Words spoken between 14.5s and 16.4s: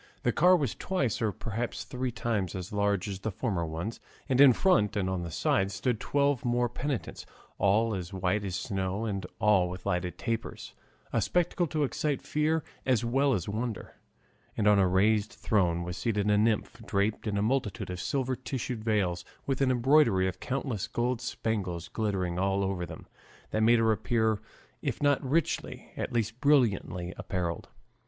and on a raised throne was seated a